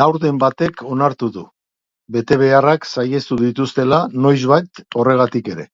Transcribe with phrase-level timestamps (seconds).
[0.00, 1.46] Laurden batek onartu du,
[2.18, 5.70] betebeharrak saihestu dituztela noizbait horregatik ere.